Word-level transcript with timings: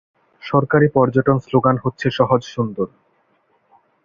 সরকারী 0.43 0.87
পর্যটন 0.93 1.37
স্লোগান 1.39 1.75
হচ্ছে 1.77 2.07
"সহজ 2.09 2.41
সুন্দর"। 2.45 2.87